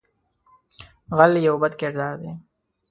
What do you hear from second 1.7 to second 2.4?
کردار دی